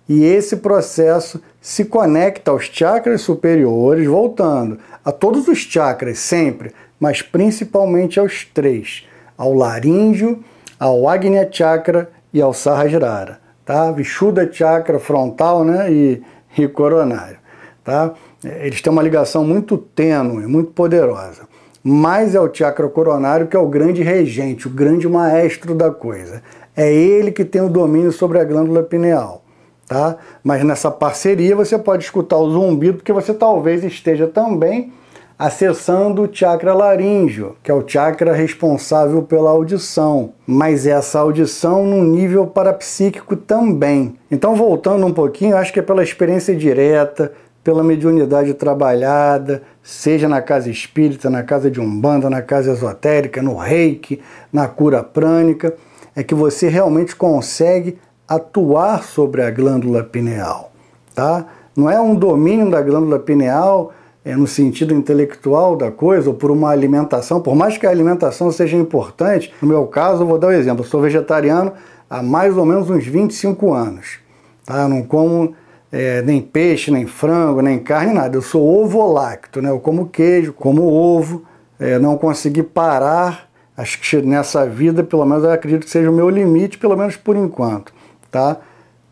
e 0.09 0.25
esse 0.25 0.59
processo 0.59 1.43
se 1.61 1.85
conecta 1.85 2.53
aos 2.53 2.67
chakras 2.67 3.23
superiores, 3.23 4.07
voltando 4.07 4.79
a 5.05 5.11
todos 5.11 5.49
os 5.49 5.59
chakras 5.59 6.21
sempre, 6.21 6.73
mas 7.01 7.21
principalmente 7.21 8.21
aos 8.21 8.45
três: 8.45 9.05
ao 9.37 9.53
laríngeo, 9.53 10.39
ao 10.79 11.09
Agnya 11.09 11.49
Chakra 11.51 12.09
e 12.33 12.41
ao 12.41 12.55
Sahasrara 12.55 13.46
tá? 13.67 13.91
Vishuddha 13.91 14.51
chakra 14.51 14.99
frontal, 14.99 15.65
né? 15.65 15.93
E, 15.93 16.23
e 16.57 16.69
coronário, 16.69 17.37
tá? 17.85 18.15
Eles 18.43 18.81
têm 18.81 18.93
uma 18.93 19.03
ligação 19.03 19.45
muito 19.45 19.77
tênue, 19.77 20.47
muito 20.47 20.71
poderosa. 20.71 21.43
Mas 21.83 22.35
é 22.35 22.41
o 22.41 22.53
chakra 22.53 22.89
coronário 22.89 23.47
que 23.47 23.57
é 23.57 23.61
o 23.61 23.69
grande 23.69 24.03
regente, 24.03 24.67
o 24.67 24.71
grande 24.71 25.09
maestro 25.09 25.75
da 25.75 25.91
coisa. 25.91 26.43
É 26.77 26.93
ele 26.93 27.31
que 27.31 27.45
tem 27.45 27.61
o 27.61 27.69
domínio 27.69 28.13
sobre 28.13 28.39
a 28.39 28.45
glândula 28.45 28.83
pineal. 28.83 29.43
Tá? 29.87 30.17
Mas 30.43 30.65
nessa 30.65 30.91
parceria 30.91 31.55
você 31.55 31.79
pode 31.79 32.05
escutar 32.05 32.39
o 32.39 32.51
zumbido, 32.51 32.99
porque 32.99 33.13
você 33.13 33.33
talvez 33.33 33.85
esteja 33.85 34.27
também 34.27 34.93
acessando 35.39 36.23
o 36.23 36.29
chakra 36.33 36.73
laríngeo, 36.73 37.57
que 37.63 37.71
é 37.71 37.75
o 37.75 37.87
chakra 37.87 38.33
responsável 38.33 39.23
pela 39.23 39.51
audição, 39.51 40.33
mas 40.47 40.87
essa 40.87 41.19
audição 41.19 41.85
num 41.85 42.03
nível 42.05 42.47
parapsíquico 42.47 43.37
também. 43.37 44.17
Então, 44.31 44.55
voltando 44.55 45.05
um 45.05 45.13
pouquinho, 45.13 45.57
acho 45.57 45.73
que 45.73 45.81
é 45.81 45.83
pela 45.83 46.03
experiência 46.03 46.57
direta, 46.57 47.33
pela 47.63 47.83
mediunidade 47.83 48.55
trabalhada, 48.55 49.63
seja 49.83 50.29
na 50.29 50.41
casa 50.41 50.71
espírita, 50.71 51.29
na 51.29 51.43
casa 51.43 51.71
de 51.71 51.81
umbanda, 51.81 52.31
na 52.31 52.41
casa 52.41 52.73
esotérica, 52.73 53.43
no 53.43 53.57
reiki, 53.57 54.23
na 54.53 54.67
cura 54.69 55.03
prânica, 55.03 55.75
é 56.15 56.23
que 56.23 56.35
você 56.35 56.69
realmente 56.69 57.15
consegue 57.15 57.99
atuar 58.27 59.03
sobre 59.03 59.43
a 59.43 59.51
glândula 59.51 60.03
pineal, 60.03 60.73
tá? 61.15 61.45
Não 61.77 61.91
é 61.91 62.01
um 62.01 62.15
domínio 62.15 62.71
da 62.71 62.81
glândula 62.81 63.19
pineal 63.19 63.93
é, 64.27 64.35
no 64.35 64.45
sentido 64.45 64.93
intelectual 64.93 65.77
da 65.77 65.93
coisa, 65.93 66.29
ou 66.29 66.35
por 66.35 66.51
uma 66.51 66.71
alimentação, 66.71 67.41
por 67.41 67.55
mais 67.55 67.79
que 67.79 67.87
a 67.87 67.91
alimentação 67.91 68.51
seja 68.51 68.77
importante, 68.77 69.55
no 69.63 69.69
meu 69.69 69.87
caso, 69.87 70.25
eu 70.25 70.27
vou 70.27 70.37
dar 70.37 70.49
um 70.49 70.51
exemplo, 70.51 70.85
eu 70.85 70.89
sou 70.89 71.01
vegetariano 71.01 71.73
há 72.11 72.21
mais 72.25 72.57
ou 72.57 72.65
menos 72.67 72.91
uns 72.91 73.07
25 73.07 73.73
anos. 73.73 74.19
Tá? 74.65 74.83
Eu 74.83 74.89
não 74.89 75.05
como 75.05 75.55
é, 75.93 76.23
nem 76.23 76.43
peixe, 76.43 76.91
nem 76.91 77.07
frango, 77.07 77.63
nem 77.63 77.79
carne, 77.79 78.13
nada. 78.13 78.37
Eu 78.37 78.43
sou 78.43 78.67
ovo-lacto, 78.83 79.63
né? 79.63 79.71
eu 79.71 79.79
como 79.79 80.09
queijo, 80.09 80.53
como 80.53 80.83
ovo, 80.83 81.45
é, 81.79 81.97
não 81.97 82.19
consegui 82.19 82.65
parar, 82.65 83.49
acho 83.77 84.01
que 84.01 84.17
nessa 84.23 84.67
vida, 84.67 85.05
pelo 85.05 85.25
menos 85.25 85.45
eu 85.45 85.53
acredito 85.53 85.85
que 85.85 85.91
seja 85.91 86.11
o 86.11 86.13
meu 86.13 86.29
limite, 86.29 86.79
pelo 86.79 86.97
menos 86.97 87.15
por 87.15 87.37
enquanto. 87.37 87.95
Tá? 88.29 88.57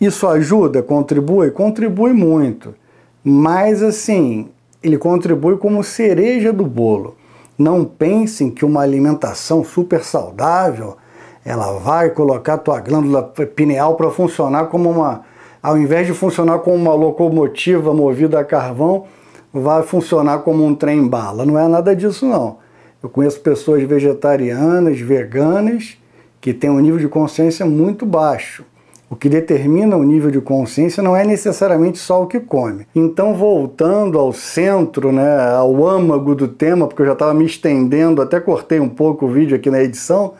Isso 0.01 0.27
ajuda, 0.27 0.83
contribui? 0.83 1.53
Contribui 1.53 2.13
muito. 2.13 2.75
Mas 3.23 3.81
assim, 3.81 4.49
ele 4.85 4.99
contribui 4.99 5.57
como 5.57 5.83
cereja 5.83 6.53
do 6.53 6.67
bolo. 6.67 7.17
Não 7.57 7.85
pensem 7.85 8.51
que 8.51 8.65
uma 8.65 8.83
alimentação 8.83 9.65
super 9.65 10.05
saudável 10.05 10.97
ela 11.43 11.79
vai 11.79 12.11
colocar 12.11 12.55
a 12.55 12.59
tua 12.59 12.81
glândula 12.81 13.23
pineal 13.23 13.97
para 13.97 14.11
funcionar 14.11 14.67
como 14.67 14.91
uma, 14.91 15.23
ao 15.63 15.79
invés 15.79 16.07
de 16.07 16.13
funcionar 16.13 16.59
como 16.59 16.77
uma 16.77 16.95
locomotiva 16.95 17.95
movida 17.95 18.39
a 18.39 18.45
carvão, 18.45 19.05
vai 19.53 19.83
funcionar 19.83 20.41
como 20.41 20.65
um 20.65 20.75
trem 20.75 21.07
bala. 21.07 21.47
Não 21.47 21.59
é 21.59 21.67
nada 21.67 21.97
disso 21.97 22.27
não. 22.27 22.59
Eu 23.03 23.09
conheço 23.09 23.41
pessoas 23.41 23.83
vegetarianas, 23.85 25.01
veganas, 25.01 25.97
que 26.41 26.53
têm 26.53 26.71
um 26.71 26.81
nível 26.81 26.99
de 26.99 27.09
consciência 27.09 27.65
muito 27.65 28.05
baixo. 28.05 28.65
O 29.15 29.17
que 29.17 29.29
determina 29.29 29.97
o 29.97 30.03
nível 30.03 30.29
de 30.29 30.41
consciência 30.41 31.01
não 31.01 31.17
é 31.17 31.25
necessariamente 31.25 31.99
só 31.99 32.25
o 32.25 32.27
que 32.27 32.41
come. 32.41 32.85
Então, 32.93 33.33
voltando 33.33 34.19
ao 34.19 34.33
centro, 34.33 35.13
né, 35.13 35.53
ao 35.53 35.87
âmago 35.87 36.35
do 36.35 36.49
tema, 36.49 36.89
porque 36.89 37.03
eu 37.03 37.07
já 37.07 37.13
estava 37.13 37.33
me 37.33 37.47
estendendo, 37.47 38.21
até 38.21 38.41
cortei 38.41 38.81
um 38.81 38.89
pouco 38.89 39.27
o 39.27 39.29
vídeo 39.29 39.55
aqui 39.55 39.71
na 39.71 39.81
edição, 39.81 40.35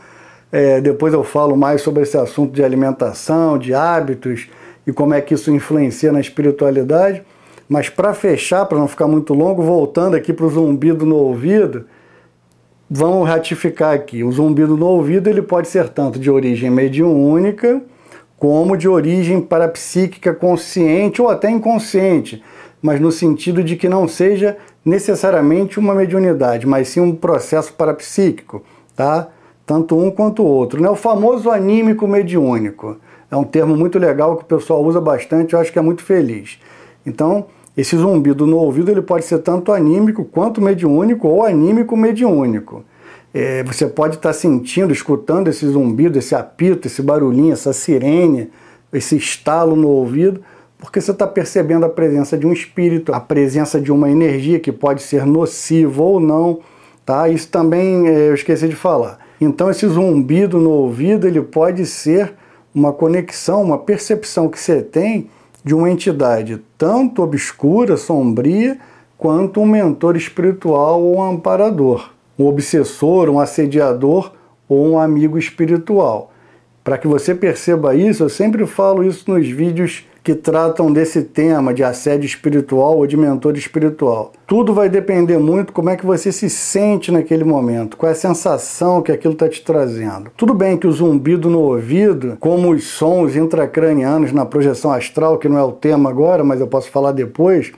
é, 0.51 0.81
depois 0.81 1.15
eu 1.15 1.23
falo 1.23 1.57
mais 1.57 1.83
sobre 1.83 2.03
esse 2.03 2.19
assunto 2.19 2.53
de 2.53 2.65
alimentação, 2.65 3.57
de 3.57 3.73
hábitos 3.73 4.49
e 4.85 4.93
como 4.93 5.15
é 5.15 5.21
que 5.21 5.35
isso 5.35 5.53
influencia 5.53 6.11
na 6.11 6.19
espiritualidade. 6.19 7.23
Mas 7.69 7.89
para 7.89 8.13
fechar, 8.13 8.67
para 8.67 8.77
não 8.77 8.89
ficar 8.89 9.07
muito 9.07 9.35
longo, 9.35 9.63
voltando 9.63 10.17
aqui 10.17 10.33
para 10.33 10.47
o 10.47 10.51
zumbido 10.51 11.07
no 11.07 11.15
ouvido, 11.15 11.85
vamos 12.91 13.29
ratificar 13.29 13.95
aqui. 13.95 14.25
O 14.25 14.33
zumbido 14.33 14.77
no 14.77 14.87
ouvido 14.87 15.31
ele 15.31 15.43
pode 15.43 15.69
ser 15.69 15.91
tanto 15.91 16.19
de 16.19 16.29
origem 16.29 16.73
mediúnica, 16.73 17.81
como 18.45 18.77
de 18.77 18.87
origem 18.87 19.41
parapsíquica 19.41 20.35
consciente 20.35 21.23
ou 21.23 21.31
até 21.31 21.51
inconsciente, 21.51 22.45
mas 22.83 23.01
no 23.01 23.11
sentido 23.11 23.65
de 23.65 23.75
que 23.75 23.89
não 23.89 24.07
seja 24.07 24.59
necessariamente 24.85 25.79
uma 25.79 25.95
mediunidade, 25.95 26.67
mas 26.67 26.89
sim 26.89 27.01
um 27.01 27.15
processo 27.17 27.73
parapsíquico, 27.73 28.63
tá? 28.95 29.29
Tanto 29.65 29.99
um 29.99 30.11
quanto 30.11 30.43
o 30.43 30.47
outro. 30.47 30.83
Né? 30.83 30.91
O 30.91 30.95
famoso 30.95 31.51
anímico 31.51 32.07
mediúnico. 32.07 32.99
É 33.31 33.37
um 33.37 33.45
termo 33.45 33.75
muito 33.79 33.99
legal 33.99 34.37
que 34.37 34.43
o 34.43 34.47
pessoal 34.47 34.85
usa 34.85 35.01
bastante, 35.01 35.55
eu 35.55 35.59
acho 35.59 35.73
que 35.73 35.79
é 35.79 35.83
muito 35.83 36.03
feliz. 36.03 36.61
Então, 37.07 37.47
esse 37.75 37.97
zumbido 37.97 38.47
no 38.47 38.59
ouvido 38.59 38.91
ele 38.91 39.01
pode 39.01 39.25
ser 39.25 39.39
tanto 39.39 39.73
anímico 39.73 40.23
quanto 40.23 40.61
mediúnico 40.61 41.29
ou 41.29 41.47
anímico 41.47 41.97
mediúnico. 41.97 42.85
É, 43.37 43.65
você 43.65 43.89
pode 43.89 44.15
estar 44.15 44.33
sentindo, 44.33 44.93
escutando 44.93 45.49
esse 45.49 45.67
zumbido, 45.67 46.17
esse 46.17 46.37
apito, 46.37 46.87
esse 46.87 47.03
barulhinho, 47.03 47.53
essa 47.53 47.73
sirene, 47.73 48.49
esse 48.93 49.17
estalo 49.17 49.75
no 49.75 49.89
ouvido, 49.89 50.41
porque 50.79 51.01
você 51.01 51.11
está 51.11 51.27
percebendo 51.27 51.85
a 51.85 51.89
presença 51.89 52.39
de 52.39 52.47
um 52.47 52.53
espírito, 52.53 53.13
a 53.13 53.19
presença 53.19 53.81
de 53.81 53.91
uma 53.91 54.09
energia 54.09 54.61
que 54.61 54.71
pode 54.71 55.03
ser 55.03 55.27
nociva 55.27 56.01
ou 56.01 56.21
não, 56.21 56.61
tá? 57.05 57.29
Isso 57.29 57.49
também 57.49 58.07
é, 58.07 58.29
eu 58.29 58.35
esqueci 58.35 58.69
de 58.69 58.77
falar. 58.77 59.19
Então 59.41 59.69
esse 59.69 59.85
zumbido 59.89 60.61
no 60.61 60.71
ouvido 60.71 61.27
ele 61.27 61.43
pode 61.43 61.85
ser 61.87 62.35
uma 62.73 62.93
conexão, 62.93 63.65
uma 63.65 63.79
percepção 63.79 64.49
que 64.49 64.61
você 64.61 64.81
tem 64.81 65.29
de 65.65 65.75
uma 65.75 65.91
entidade 65.91 66.63
tanto 66.79 67.21
obscura, 67.21 67.97
sombria, 67.97 68.79
quanto 69.19 69.61
um 69.61 69.67
mentor 69.67 70.17
espiritual 70.17 71.03
ou 71.03 71.17
um 71.17 71.23
amparador 71.23 72.15
um 72.39 72.47
obsessor, 72.47 73.29
um 73.29 73.39
assediador 73.39 74.33
ou 74.69 74.93
um 74.93 74.99
amigo 74.99 75.39
espiritual. 75.39 76.33
Para 76.83 76.99
que 76.99 77.09
você 77.09 77.35
perceba 77.35 77.95
isso, 77.95 78.23
eu 78.23 78.29
sempre 78.29 78.67
falo 78.67 79.03
isso 79.03 79.31
nos 79.31 79.49
vídeos 79.49 80.05
que 80.25 80.35
tratam 80.35 80.91
desse 80.91 81.23
tema 81.23 81.75
de 81.75 81.85
assédio 81.85 82.27
espiritual 82.27 82.97
ou 82.97 83.07
de 83.07 83.15
mentor 83.15 83.59
espiritual. 83.59 84.33
Tudo 84.47 84.73
vai 84.73 84.89
depender 84.89 85.37
muito 85.37 85.71
como 85.71 85.91
é 85.91 85.97
que 85.97 86.07
você 86.07 86.33
se 86.33 86.49
sente 86.49 87.13
naquele 87.13 87.45
momento, 87.45 87.97
qual 87.97 88.09
é 88.09 88.13
a 88.13 88.17
sensação 88.17 89.03
que 89.03 89.13
aquilo 89.13 89.35
está 89.35 89.47
te 89.49 89.63
trazendo. 89.63 90.31
Tudo 90.35 90.55
bem 90.55 90.79
que 90.79 90.87
o 90.87 90.93
zumbido 90.93 91.51
no 91.51 91.61
ouvido, 91.61 92.39
como 92.41 92.71
os 92.71 92.85
sons 92.85 93.37
intracranianos 93.37 94.33
na 94.33 94.47
projeção 94.47 94.91
astral, 94.93 95.37
que 95.37 95.49
não 95.49 95.59
é 95.59 95.63
o 95.63 95.73
tema 95.73 96.09
agora, 96.09 96.43
mas 96.43 96.59
eu 96.59 96.67
posso 96.67 96.91
falar 96.91 97.13
depois 97.13 97.73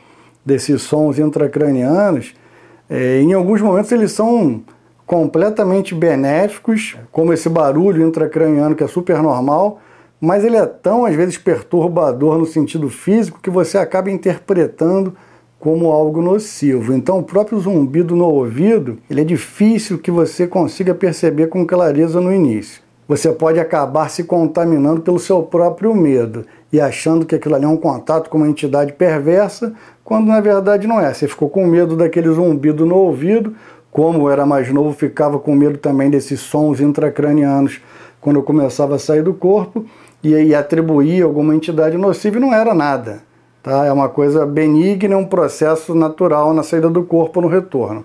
desses 0.44 0.82
sons 0.82 1.18
intracranianos, 1.18 2.32
é, 2.88 3.20
em 3.20 3.32
alguns 3.32 3.60
momentos 3.60 3.90
eles 3.92 4.12
são 4.12 4.62
completamente 5.06 5.94
benéficos, 5.94 6.96
como 7.12 7.32
esse 7.32 7.48
barulho 7.48 8.06
intracraniano 8.06 8.74
que 8.74 8.82
é 8.82 8.88
super 8.88 9.22
normal, 9.22 9.80
mas 10.20 10.44
ele 10.44 10.56
é 10.56 10.66
tão 10.66 11.04
às 11.04 11.14
vezes 11.14 11.38
perturbador 11.38 12.38
no 12.38 12.46
sentido 12.46 12.88
físico 12.88 13.40
que 13.40 13.50
você 13.50 13.78
acaba 13.78 14.10
interpretando 14.10 15.14
como 15.58 15.90
algo 15.90 16.20
nocivo. 16.20 16.92
Então, 16.92 17.18
o 17.18 17.22
próprio 17.22 17.58
zumbido 17.58 18.14
no 18.14 18.26
ouvido, 18.26 18.98
ele 19.10 19.22
é 19.22 19.24
difícil 19.24 19.98
que 19.98 20.10
você 20.10 20.46
consiga 20.46 20.94
perceber 20.94 21.48
com 21.48 21.66
clareza 21.66 22.20
no 22.20 22.32
início. 22.32 22.82
você 23.08 23.30
pode 23.30 23.60
acabar 23.60 24.10
se 24.10 24.24
contaminando 24.24 25.00
pelo 25.00 25.18
seu 25.18 25.42
próprio 25.42 25.94
medo 25.94 26.44
e 26.72 26.80
achando 26.80 27.24
que 27.24 27.34
aquilo 27.34 27.54
ali 27.54 27.64
é 27.64 27.68
um 27.68 27.76
contato 27.76 28.28
com 28.28 28.38
uma 28.38 28.48
entidade 28.48 28.92
perversa, 28.92 29.72
quando 30.04 30.26
na 30.26 30.40
verdade 30.40 30.86
não 30.86 31.00
é. 31.00 31.12
Você 31.12 31.28
ficou 31.28 31.48
com 31.48 31.66
medo 31.66 31.96
daquele 31.96 32.28
zumbido 32.30 32.84
no 32.84 32.96
ouvido, 32.96 33.54
como 33.90 34.28
era 34.28 34.44
mais 34.44 34.70
novo, 34.72 34.92
ficava 34.92 35.38
com 35.38 35.54
medo 35.54 35.78
também 35.78 36.10
desses 36.10 36.40
sons 36.40 36.80
intracranianos 36.80 37.80
quando 38.20 38.36
eu 38.36 38.42
começava 38.42 38.96
a 38.96 38.98
sair 38.98 39.22
do 39.22 39.32
corpo, 39.32 39.86
e 40.22 40.34
aí 40.34 40.54
atribuía 40.54 41.24
alguma 41.24 41.54
entidade 41.54 41.96
nociva 41.96 42.36
e 42.36 42.40
não 42.40 42.52
era 42.52 42.74
nada. 42.74 43.22
Tá? 43.62 43.84
É 43.84 43.92
uma 43.92 44.08
coisa 44.08 44.44
benigna, 44.44 45.14
é 45.14 45.16
um 45.16 45.24
processo 45.24 45.94
natural 45.94 46.52
na 46.52 46.62
saída 46.62 46.90
do 46.90 47.04
corpo 47.04 47.40
no 47.40 47.48
retorno. 47.48 48.04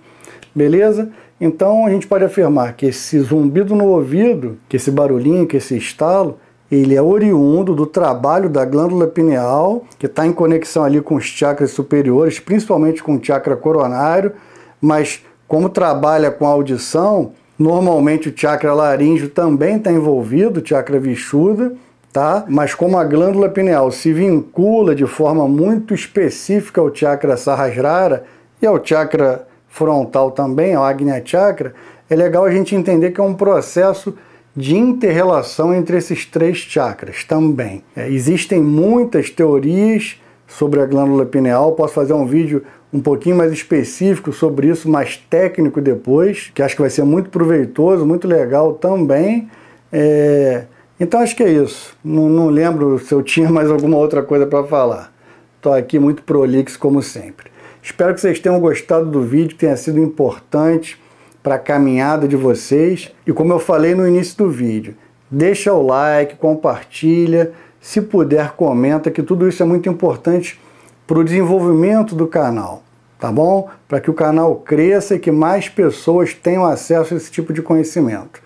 Beleza? 0.54 1.10
Então 1.40 1.86
a 1.86 1.90
gente 1.90 2.08
pode 2.08 2.24
afirmar 2.24 2.74
que 2.74 2.86
esse 2.86 3.20
zumbido 3.20 3.76
no 3.76 3.86
ouvido, 3.86 4.58
que 4.70 4.78
esse 4.78 4.92
barulhinho, 4.92 5.48
que 5.48 5.58
esse 5.58 5.76
estalo, 5.76 6.38
ele 6.72 6.96
é 6.96 7.02
oriundo 7.02 7.76
do 7.76 7.86
trabalho 7.86 8.48
da 8.48 8.64
glândula 8.64 9.06
pineal, 9.06 9.84
que 10.00 10.06
está 10.06 10.26
em 10.26 10.32
conexão 10.32 10.86
ali 10.86 11.02
com 11.02 11.16
os 11.16 11.26
chakras 11.26 11.72
superiores, 11.72 12.40
principalmente 12.40 13.04
com 13.04 13.16
o 13.16 13.24
chakra 13.24 13.58
coronário, 13.58 14.32
mas 14.80 15.22
como 15.48 15.68
trabalha 15.68 16.32
com 16.32 16.46
a 16.46 16.50
audição, 16.50 17.34
normalmente 17.60 18.30
o 18.30 18.34
chakra 18.34 18.74
laríngeo 18.74 19.28
também 19.28 19.76
está 19.76 19.92
envolvido, 19.92 20.62
o 20.62 20.66
chakra 20.66 20.98
vishuda, 20.98 21.74
tá? 22.14 22.46
Mas 22.48 22.74
como 22.74 22.98
a 22.98 23.04
glândula 23.04 23.50
pineal 23.50 23.92
se 23.92 24.14
vincula 24.14 24.96
de 24.96 25.06
forma 25.06 25.46
muito 25.50 25.94
específica 25.94 26.80
ao 26.80 26.96
chakra 26.96 27.36
sahasrara 27.36 28.24
e 28.62 28.66
ao 28.66 28.84
chakra 28.84 29.46
frontal 29.68 30.32
também, 30.32 30.74
ao 30.74 30.84
Agnya 30.86 31.22
Chakra, 31.24 31.74
é 32.10 32.16
legal 32.16 32.46
a 32.46 32.52
gente 32.52 32.76
entender 32.76 33.12
que 33.12 33.20
é 33.20 33.24
um 33.24 33.34
processo 33.34 34.14
de 34.56 34.76
interrelação 34.76 35.74
entre 35.74 35.98
esses 35.98 36.26
três 36.26 36.58
chakras 36.58 37.24
também. 37.24 37.84
É, 37.96 38.10
existem 38.10 38.62
muitas 38.62 39.30
teorias 39.30 40.22
sobre 40.48 40.82
a 40.82 40.86
glândula 40.86 41.26
pineal, 41.26 41.72
posso 41.74 41.94
fazer 41.94 42.14
um 42.14 42.26
vídeo 42.26 42.64
um 42.94 43.00
pouquinho 43.00 43.38
mais 43.38 43.54
específico 43.54 44.34
sobre 44.34 44.68
isso, 44.68 44.90
mais 44.90 45.16
técnico 45.16 45.80
depois, 45.80 46.52
que 46.54 46.62
acho 46.62 46.76
que 46.76 46.82
vai 46.82 46.90
ser 46.90 47.04
muito 47.04 47.30
proveitoso, 47.30 48.06
muito 48.06 48.28
legal 48.28 48.74
também. 48.74 49.50
É... 49.92 50.66
Então 51.00 51.22
acho 51.22 51.36
que 51.36 51.44
é 51.44 51.50
isso. 51.50 51.96
Não, 52.04 52.28
não 52.28 52.50
lembro 52.50 53.00
se 53.00 53.14
eu 53.14 53.24
tinha 53.24 53.48
mais 53.50 53.72
alguma 53.72 53.98
outra 53.98 54.22
coisa 54.22 54.46
para 54.46 54.64
falar. 54.66 55.14
Estou 55.56 55.74
aqui 55.74 55.98
muito 55.98 56.24
prolixo 56.24 56.78
como 56.78 57.02
sempre. 57.02 57.50
Espero 57.82 58.14
que 58.14 58.22
vocês 58.22 58.40
tenham 58.40 58.60
gostado 58.60 59.10
do 59.10 59.22
vídeo, 59.22 59.58
tenha 59.58 59.76
sido 59.78 60.00
importante 60.00 61.01
para 61.42 61.56
a 61.56 61.60
caminhada 61.60 62.28
de 62.28 62.36
vocês. 62.36 63.12
E 63.26 63.34
como 63.34 63.54
eu 63.54 63.60
falei 63.60 63.96
no 63.96 64.08
início 64.08 64.38
do 64.38 64.50
vídeo, 64.50 64.96
deixa 65.30 65.74
o 65.74 65.86
like, 65.86 66.36
compartilha, 66.36 67.52
se 67.80 68.02
puder 68.02 68.52
comenta, 68.52 69.10
que 69.10 69.24
tudo 69.24 69.48
isso 69.48 69.64
é 69.64 69.66
muito 69.66 69.90
importante 69.90 70.60
para 71.08 71.20
o 71.20 71.24
desenvolvimento 71.24 72.16
do 72.16 72.28
canal, 72.28 72.84
tá 73.20 73.32
bom? 73.32 73.70
Para 73.88 74.00
que 74.00 74.10
o 74.10 74.14
canal 74.14 74.56
cresça 74.56 75.16
e 75.16 75.20
que 75.20 75.32
mais 75.32 75.68
pessoas 75.68 76.34
tenham 76.34 76.66
acesso 76.66 77.14
a 77.14 77.18
esse 77.18 77.32
tipo 77.32 77.52
de 77.52 77.62
conhecimento. 77.62 78.42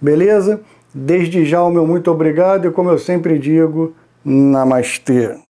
Beleza? 0.00 0.60
Desde 0.94 1.44
já 1.44 1.62
o 1.62 1.70
meu 1.70 1.86
muito 1.86 2.10
obrigado 2.10 2.66
e 2.66 2.70
como 2.70 2.88
eu 2.88 2.98
sempre 2.98 3.38
digo, 3.38 3.94
namastê. 4.24 5.47